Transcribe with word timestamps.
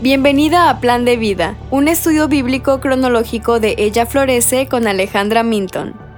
Bienvenida 0.00 0.70
a 0.70 0.80
Plan 0.80 1.04
de 1.04 1.16
Vida, 1.16 1.56
un 1.70 1.86
estudio 1.86 2.26
bíblico 2.26 2.80
cronológico 2.80 3.60
de 3.60 3.74
Ella 3.78 4.06
Florece 4.06 4.66
con 4.66 4.86
Alejandra 4.86 5.42
Minton. 5.42 6.09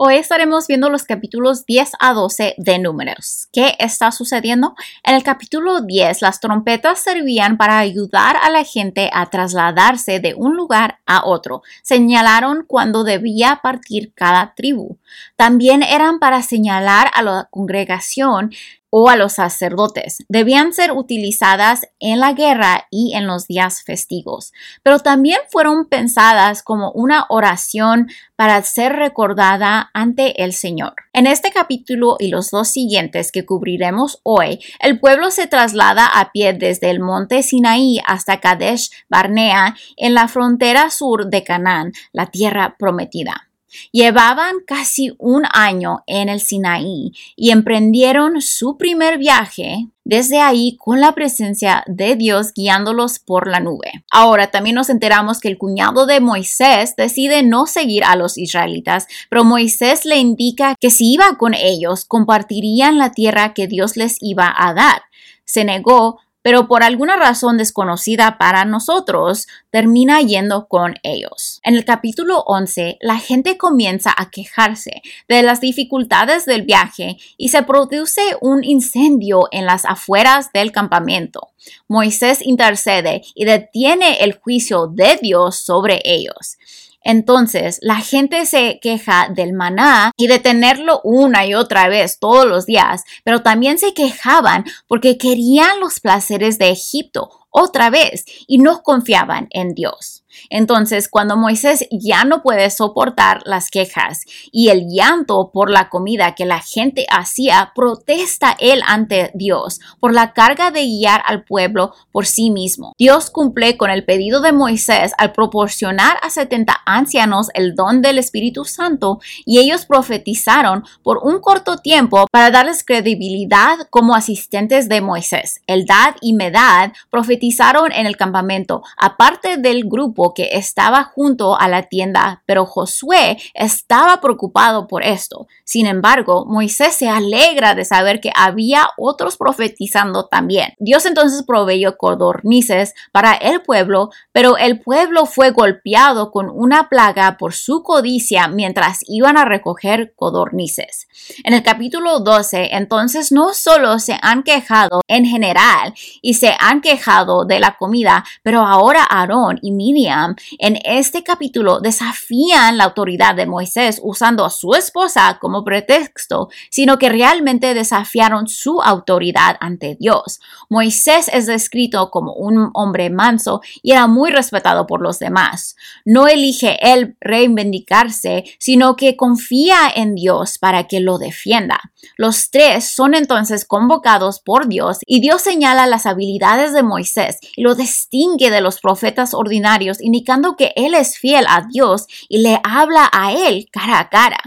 Hoy 0.00 0.14
estaremos 0.14 0.68
viendo 0.68 0.90
los 0.90 1.02
capítulos 1.02 1.66
10 1.66 1.90
a 1.98 2.14
12 2.14 2.54
de 2.56 2.78
Números. 2.78 3.48
¿Qué 3.52 3.74
está 3.80 4.12
sucediendo? 4.12 4.76
En 5.02 5.16
el 5.16 5.24
capítulo 5.24 5.80
10, 5.80 6.22
las 6.22 6.38
trompetas 6.38 7.00
servían 7.00 7.56
para 7.56 7.80
ayudar 7.80 8.36
a 8.36 8.48
la 8.48 8.62
gente 8.62 9.10
a 9.12 9.28
trasladarse 9.28 10.20
de 10.20 10.34
un 10.34 10.54
lugar 10.54 11.00
a 11.04 11.26
otro. 11.26 11.62
Señalaron 11.82 12.64
cuando 12.64 13.02
debía 13.02 13.58
partir 13.60 14.12
cada 14.14 14.54
tribu. 14.54 14.98
También 15.34 15.82
eran 15.82 16.20
para 16.20 16.42
señalar 16.42 17.10
a 17.12 17.22
la 17.22 17.48
congregación 17.50 18.52
o 18.90 19.08
a 19.08 19.16
los 19.16 19.34
sacerdotes. 19.34 20.18
Debían 20.28 20.72
ser 20.72 20.92
utilizadas 20.92 21.88
en 22.00 22.20
la 22.20 22.32
guerra 22.32 22.86
y 22.90 23.14
en 23.14 23.26
los 23.26 23.46
días 23.46 23.82
festivos, 23.82 24.52
pero 24.82 24.98
también 24.98 25.38
fueron 25.50 25.86
pensadas 25.86 26.62
como 26.62 26.90
una 26.92 27.26
oración 27.28 28.08
para 28.36 28.62
ser 28.62 28.92
recordada 28.92 29.90
ante 29.94 30.42
el 30.44 30.52
Señor. 30.52 30.94
En 31.12 31.26
este 31.26 31.50
capítulo 31.50 32.16
y 32.18 32.28
los 32.28 32.50
dos 32.50 32.68
siguientes 32.68 33.32
que 33.32 33.44
cubriremos 33.44 34.20
hoy, 34.22 34.60
el 34.80 35.00
pueblo 35.00 35.30
se 35.30 35.46
traslada 35.46 36.06
a 36.06 36.30
pie 36.32 36.52
desde 36.52 36.90
el 36.90 37.00
monte 37.00 37.42
Sinaí 37.42 38.00
hasta 38.06 38.40
Kadesh 38.40 38.90
Barnea 39.08 39.76
en 39.96 40.14
la 40.14 40.28
frontera 40.28 40.90
sur 40.90 41.26
de 41.26 41.42
Canaán, 41.42 41.92
la 42.12 42.26
tierra 42.26 42.76
prometida. 42.78 43.47
Llevaban 43.92 44.56
casi 44.66 45.14
un 45.18 45.44
año 45.52 46.02
en 46.06 46.28
el 46.28 46.40
Sinaí 46.40 47.12
y 47.36 47.50
emprendieron 47.50 48.40
su 48.40 48.76
primer 48.76 49.18
viaje 49.18 49.88
desde 50.04 50.40
ahí 50.40 50.76
con 50.78 51.00
la 51.02 51.12
presencia 51.12 51.84
de 51.86 52.16
Dios 52.16 52.54
guiándolos 52.54 53.18
por 53.18 53.46
la 53.46 53.60
nube. 53.60 54.04
Ahora 54.10 54.50
también 54.50 54.76
nos 54.76 54.88
enteramos 54.88 55.38
que 55.38 55.48
el 55.48 55.58
cuñado 55.58 56.06
de 56.06 56.20
Moisés 56.20 56.96
decide 56.96 57.42
no 57.42 57.66
seguir 57.66 58.04
a 58.04 58.16
los 58.16 58.38
israelitas, 58.38 59.06
pero 59.28 59.44
Moisés 59.44 60.06
le 60.06 60.16
indica 60.16 60.74
que 60.80 60.90
si 60.90 61.12
iba 61.12 61.36
con 61.36 61.52
ellos 61.52 62.06
compartirían 62.06 62.96
la 62.96 63.12
tierra 63.12 63.52
que 63.52 63.66
Dios 63.66 63.98
les 63.98 64.16
iba 64.20 64.52
a 64.56 64.72
dar. 64.72 65.02
Se 65.44 65.64
negó 65.64 66.20
pero 66.48 66.66
por 66.66 66.82
alguna 66.82 67.16
razón 67.16 67.58
desconocida 67.58 68.38
para 68.38 68.64
nosotros, 68.64 69.48
termina 69.68 70.22
yendo 70.22 70.66
con 70.66 70.94
ellos. 71.02 71.60
En 71.62 71.74
el 71.74 71.84
capítulo 71.84 72.42
11, 72.46 72.96
la 73.02 73.18
gente 73.18 73.58
comienza 73.58 74.14
a 74.16 74.30
quejarse 74.30 75.02
de 75.28 75.42
las 75.42 75.60
dificultades 75.60 76.46
del 76.46 76.62
viaje 76.62 77.18
y 77.36 77.50
se 77.50 77.64
produce 77.64 78.22
un 78.40 78.64
incendio 78.64 79.48
en 79.50 79.66
las 79.66 79.84
afueras 79.84 80.50
del 80.54 80.72
campamento. 80.72 81.48
Moisés 81.86 82.40
intercede 82.40 83.20
y 83.34 83.44
detiene 83.44 84.24
el 84.24 84.32
juicio 84.32 84.86
de 84.86 85.18
Dios 85.20 85.58
sobre 85.58 86.00
ellos. 86.02 86.56
Entonces, 87.02 87.78
la 87.82 87.96
gente 87.96 88.44
se 88.46 88.80
queja 88.80 89.28
del 89.28 89.52
maná 89.52 90.12
y 90.16 90.26
de 90.26 90.38
tenerlo 90.38 91.00
una 91.04 91.46
y 91.46 91.54
otra 91.54 91.88
vez 91.88 92.18
todos 92.18 92.46
los 92.46 92.66
días, 92.66 93.04
pero 93.24 93.42
también 93.42 93.78
se 93.78 93.94
quejaban 93.94 94.64
porque 94.86 95.16
querían 95.16 95.80
los 95.80 96.00
placeres 96.00 96.58
de 96.58 96.70
Egipto 96.70 97.30
otra 97.50 97.90
vez 97.90 98.24
y 98.46 98.58
no 98.58 98.82
confiaban 98.82 99.48
en 99.50 99.74
Dios. 99.74 100.24
Entonces, 100.50 101.08
cuando 101.08 101.36
Moisés 101.36 101.86
ya 101.90 102.24
no 102.24 102.42
puede 102.42 102.70
soportar 102.70 103.42
las 103.44 103.70
quejas 103.70 104.24
y 104.52 104.68
el 104.68 104.86
llanto 104.88 105.50
por 105.52 105.70
la 105.70 105.88
comida 105.88 106.34
que 106.34 106.46
la 106.46 106.60
gente 106.60 107.06
hacía, 107.10 107.72
protesta 107.74 108.56
él 108.58 108.82
ante 108.86 109.30
Dios 109.34 109.80
por 110.00 110.12
la 110.12 110.32
carga 110.32 110.70
de 110.70 110.84
guiar 110.84 111.22
al 111.26 111.44
pueblo 111.44 111.94
por 112.12 112.26
sí 112.26 112.50
mismo. 112.50 112.92
Dios 112.98 113.30
cumple 113.30 113.76
con 113.76 113.90
el 113.90 114.04
pedido 114.04 114.40
de 114.40 114.52
Moisés 114.52 115.12
al 115.18 115.32
proporcionar 115.32 116.18
a 116.22 116.30
70 116.30 116.82
ancianos 116.86 117.48
el 117.54 117.74
don 117.74 118.02
del 118.02 118.18
Espíritu 118.18 118.64
Santo 118.64 119.20
y 119.44 119.58
ellos 119.58 119.86
profetizaron 119.86 120.84
por 121.02 121.18
un 121.18 121.40
corto 121.40 121.78
tiempo 121.78 122.26
para 122.30 122.50
darles 122.50 122.84
credibilidad 122.84 123.78
como 123.90 124.14
asistentes 124.14 124.88
de 124.88 125.00
Moisés. 125.00 125.60
Eldad 125.66 126.16
y 126.20 126.34
Medad 126.34 126.92
profetizaron 127.10 127.37
en 127.40 128.06
el 128.06 128.16
campamento, 128.16 128.82
aparte 128.96 129.56
del 129.56 129.84
grupo 129.84 130.34
que 130.34 130.50
estaba 130.52 131.04
junto 131.04 131.58
a 131.58 131.68
la 131.68 131.84
tienda, 131.84 132.42
pero 132.46 132.66
Josué 132.66 133.38
estaba 133.54 134.20
preocupado 134.20 134.86
por 134.86 135.02
esto. 135.02 135.46
Sin 135.64 135.86
embargo, 135.86 136.44
Moisés 136.46 136.94
se 136.94 137.08
alegra 137.08 137.74
de 137.74 137.84
saber 137.84 138.20
que 138.20 138.32
había 138.34 138.88
otros 138.96 139.36
profetizando 139.36 140.26
también. 140.26 140.74
Dios 140.78 141.06
entonces 141.06 141.42
proveyó 141.46 141.96
codornices 141.96 142.94
para 143.12 143.34
el 143.34 143.62
pueblo, 143.62 144.10
pero 144.32 144.56
el 144.56 144.80
pueblo 144.80 145.26
fue 145.26 145.50
golpeado 145.50 146.30
con 146.30 146.50
una 146.50 146.88
plaga 146.88 147.36
por 147.38 147.54
su 147.54 147.82
codicia 147.82 148.48
mientras 148.48 148.98
iban 149.06 149.36
a 149.36 149.44
recoger 149.44 150.12
codornices. 150.14 151.06
En 151.44 151.54
el 151.54 151.62
capítulo 151.62 152.20
12, 152.20 152.70
entonces 152.72 153.32
no 153.32 153.54
solo 153.54 153.98
se 153.98 154.18
han 154.22 154.42
quejado 154.42 155.00
en 155.08 155.24
general 155.24 155.94
y 156.22 156.34
se 156.34 156.54
han 156.58 156.80
quejado 156.80 157.27
de 157.46 157.60
la 157.60 157.76
comida, 157.76 158.24
pero 158.42 158.60
ahora 158.60 159.04
Aarón 159.04 159.58
y 159.62 159.72
Miriam 159.72 160.34
en 160.58 160.78
este 160.84 161.22
capítulo 161.22 161.80
desafían 161.80 162.76
la 162.76 162.84
autoridad 162.84 163.34
de 163.34 163.46
Moisés 163.46 164.00
usando 164.02 164.44
a 164.44 164.50
su 164.50 164.74
esposa 164.74 165.38
como 165.40 165.64
pretexto, 165.64 166.48
sino 166.70 166.98
que 166.98 167.08
realmente 167.08 167.74
desafiaron 167.74 168.48
su 168.48 168.80
autoridad 168.82 169.56
ante 169.60 169.96
Dios. 169.98 170.40
Moisés 170.68 171.30
es 171.32 171.46
descrito 171.46 172.10
como 172.10 172.32
un 172.32 172.70
hombre 172.74 173.10
manso 173.10 173.60
y 173.82 173.92
era 173.92 174.06
muy 174.06 174.30
respetado 174.30 174.86
por 174.86 175.00
los 175.00 175.18
demás. 175.18 175.76
No 176.04 176.28
elige 176.28 176.78
él 176.80 177.16
reivindicarse, 177.20 178.44
sino 178.58 178.96
que 178.96 179.16
confía 179.16 179.78
en 179.94 180.14
Dios 180.14 180.58
para 180.58 180.84
que 180.84 181.00
lo 181.00 181.18
defienda. 181.18 181.80
Los 182.16 182.50
tres 182.50 182.88
son 182.90 183.14
entonces 183.14 183.64
convocados 183.64 184.40
por 184.40 184.68
Dios 184.68 184.98
y 185.06 185.20
Dios 185.20 185.42
señala 185.42 185.86
las 185.86 186.06
habilidades 186.06 186.72
de 186.72 186.82
Moisés 186.82 187.17
y 187.56 187.62
lo 187.62 187.74
distingue 187.74 188.50
de 188.50 188.60
los 188.60 188.80
profetas 188.80 189.34
ordinarios 189.34 190.00
indicando 190.00 190.56
que 190.56 190.72
él 190.76 190.94
es 190.94 191.18
fiel 191.18 191.44
a 191.48 191.66
Dios 191.72 192.06
y 192.28 192.38
le 192.38 192.60
habla 192.62 193.08
a 193.12 193.32
él 193.32 193.68
cara 193.70 193.98
a 193.98 194.08
cara. 194.08 194.38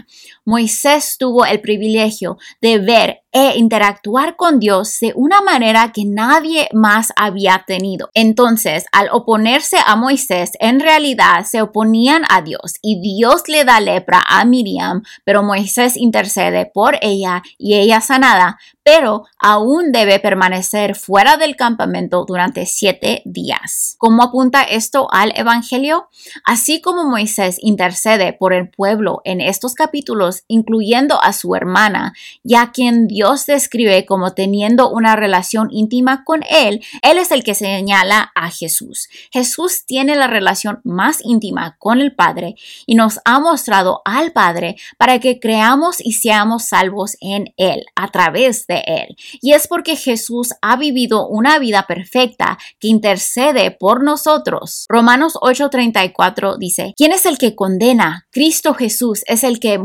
Moisés 0.44 1.16
tuvo 1.18 1.44
el 1.44 1.60
privilegio 1.60 2.36
de 2.60 2.78
ver 2.78 3.22
e 3.32 3.56
interactuar 3.56 4.36
con 4.36 4.60
Dios 4.60 4.98
de 5.00 5.12
una 5.16 5.40
manera 5.40 5.90
que 5.92 6.04
nadie 6.04 6.68
más 6.74 7.12
había 7.16 7.64
tenido. 7.66 8.10
Entonces, 8.12 8.84
al 8.92 9.08
oponerse 9.10 9.78
a 9.84 9.96
Moisés, 9.96 10.52
en 10.60 10.80
realidad 10.80 11.46
se 11.46 11.62
oponían 11.62 12.24
a 12.28 12.42
Dios 12.42 12.74
y 12.82 13.00
Dios 13.00 13.48
le 13.48 13.64
da 13.64 13.80
lepra 13.80 14.22
a 14.28 14.44
Miriam, 14.44 15.02
pero 15.24 15.42
Moisés 15.42 15.96
intercede 15.96 16.66
por 16.66 16.98
ella 17.00 17.42
y 17.56 17.76
ella 17.76 18.02
sanada, 18.02 18.58
pero 18.82 19.24
aún 19.38 19.92
debe 19.92 20.18
permanecer 20.18 20.94
fuera 20.94 21.36
del 21.36 21.56
campamento 21.56 22.24
durante 22.26 22.66
siete 22.66 23.22
días. 23.24 23.94
¿Cómo 23.96 24.24
apunta 24.24 24.62
esto 24.62 25.08
al 25.10 25.32
Evangelio? 25.36 26.08
Así 26.44 26.82
como 26.82 27.04
Moisés 27.04 27.56
intercede 27.60 28.34
por 28.34 28.52
el 28.52 28.68
pueblo 28.68 29.22
en 29.24 29.40
estos 29.40 29.74
capítulos, 29.74 30.31
incluyendo 30.48 31.22
a 31.22 31.32
su 31.32 31.54
hermana, 31.54 32.12
ya 32.42 32.72
quien 32.72 33.06
Dios 33.06 33.46
describe 33.46 34.04
como 34.06 34.34
teniendo 34.34 34.90
una 34.90 35.16
relación 35.16 35.68
íntima 35.70 36.24
con 36.24 36.42
Él, 36.48 36.84
Él 37.02 37.18
es 37.18 37.30
el 37.30 37.44
que 37.44 37.54
señala 37.54 38.32
a 38.34 38.50
Jesús. 38.50 39.08
Jesús 39.30 39.84
tiene 39.86 40.16
la 40.16 40.26
relación 40.26 40.80
más 40.84 41.18
íntima 41.24 41.76
con 41.78 42.00
el 42.00 42.14
Padre 42.14 42.56
y 42.86 42.94
nos 42.94 43.20
ha 43.24 43.38
mostrado 43.40 44.02
al 44.04 44.32
Padre 44.32 44.76
para 44.98 45.18
que 45.18 45.40
creamos 45.40 45.96
y 46.00 46.12
seamos 46.12 46.64
salvos 46.64 47.16
en 47.20 47.52
Él, 47.56 47.84
a 47.96 48.10
través 48.10 48.66
de 48.66 48.82
Él. 48.86 49.16
Y 49.40 49.52
es 49.52 49.68
porque 49.68 49.96
Jesús 49.96 50.50
ha 50.60 50.76
vivido 50.76 51.26
una 51.26 51.58
vida 51.58 51.86
perfecta 51.86 52.58
que 52.78 52.88
intercede 52.88 53.70
por 53.70 54.02
nosotros. 54.02 54.86
Romanos 54.88 55.34
8:34 55.34 56.58
dice, 56.58 56.94
¿quién 56.96 57.12
es 57.12 57.26
el 57.26 57.38
que 57.38 57.54
condena? 57.54 58.26
Cristo 58.30 58.74
Jesús 58.74 59.22
es 59.26 59.44
el 59.44 59.60
que 59.60 59.78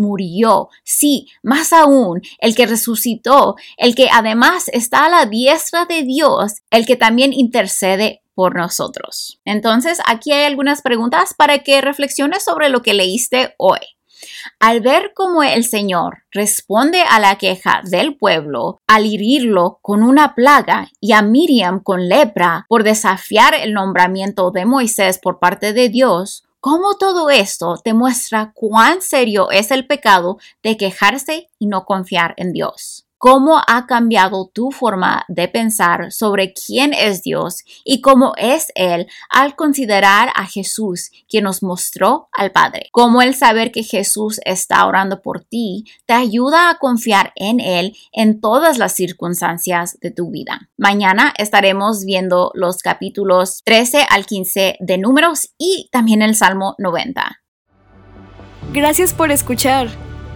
sí, 0.83 1.27
más 1.43 1.73
aún, 1.73 2.21
el 2.39 2.55
que 2.55 2.65
resucitó 2.65 3.55
el 3.77 3.95
que 3.95 4.09
además 4.11 4.69
está 4.69 5.05
a 5.05 5.09
la 5.09 5.25
diestra 5.25 5.85
de 5.85 6.03
Dios, 6.03 6.61
el 6.69 6.85
que 6.85 6.95
también 6.95 7.33
intercede 7.33 8.21
por 8.33 8.55
nosotros. 8.55 9.39
Entonces, 9.45 9.99
aquí 10.05 10.31
hay 10.31 10.45
algunas 10.45 10.81
preguntas 10.81 11.33
para 11.33 11.59
que 11.59 11.81
reflexiones 11.81 12.43
sobre 12.43 12.69
lo 12.69 12.81
que 12.83 12.93
leíste 12.93 13.55
hoy. 13.57 13.79
Al 14.59 14.81
ver 14.81 15.11
cómo 15.15 15.43
el 15.43 15.63
Señor 15.63 16.23
responde 16.31 17.01
a 17.01 17.19
la 17.19 17.37
queja 17.37 17.81
del 17.83 18.15
pueblo 18.15 18.81
al 18.87 19.05
herirlo 19.05 19.79
con 19.81 20.03
una 20.03 20.33
plaga 20.35 20.89
y 20.99 21.13
a 21.13 21.21
Miriam 21.21 21.81
con 21.81 22.07
lepra 22.07 22.65
por 22.67 22.83
desafiar 22.83 23.53
el 23.53 23.73
nombramiento 23.73 24.51
de 24.51 24.65
Moisés 24.65 25.19
por 25.19 25.39
parte 25.39 25.73
de 25.73 25.89
Dios, 25.89 26.43
cómo 26.69 26.97
todo 26.97 27.29
esto 27.29 27.77
te 27.81 27.93
muestra 27.93 28.51
cuán 28.53 29.01
serio 29.01 29.51
es 29.51 29.71
el 29.71 29.87
pecado 29.87 30.37
de 30.61 30.75
quejarse 30.75 31.47
y 31.59 31.67
no 31.67 31.85
confiar 31.85 32.33
en 32.35 32.51
Dios. 32.51 33.06
Cómo 33.17 33.61
ha 33.67 33.85
cambiado 33.87 34.49
tu 34.53 34.71
forma 34.71 35.25
de 35.27 35.47
pensar 35.47 36.11
sobre 36.11 36.53
quién 36.53 36.93
es 36.93 37.23
Dios 37.23 37.63
y 37.83 38.01
cómo 38.01 38.33
es 38.37 38.71
Él 38.75 39.07
al 39.29 39.55
considerar 39.55 40.29
a 40.35 40.45
Jesús 40.45 41.11
quien 41.27 41.45
nos 41.45 41.63
mostró 41.63 42.29
al 42.31 42.51
Padre. 42.51 42.89
Cómo 42.91 43.21
el 43.21 43.35
saber 43.35 43.71
que 43.71 43.83
Jesús 43.83 44.39
está 44.45 44.85
orando 44.85 45.21
por 45.21 45.43
ti 45.43 45.85
te 46.05 46.13
ayuda 46.13 46.69
a 46.69 46.77
confiar 46.77 47.33
en 47.35 47.59
Él 47.59 47.95
en 48.11 48.39
todas 48.39 48.77
las 48.77 48.93
circunstancias 48.93 49.97
de 49.99 50.11
tu 50.11 50.29
vida. 50.31 50.69
Mañana 50.77 51.33
estaremos 51.37 52.05
viendo 52.05 52.51
los 52.53 52.77
capítulos 52.77 53.61
13 53.65 54.05
al 54.09 54.25
15 54.25 54.77
de 54.79 54.97
números 54.97 55.49
y 55.57 55.89
también 55.91 56.21
el 56.21 56.35
Salmo 56.35 56.75
90. 56.77 57.41
Gracias 58.73 59.13
por 59.13 59.31
escuchar. 59.31 60.06